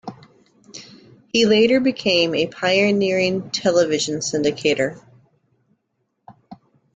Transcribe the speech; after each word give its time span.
He 1.31 1.45
later 1.45 1.79
became 1.79 2.33
a 2.33 2.47
pioneering 2.47 3.51
television 3.51 4.17
syndicator. 4.21 4.99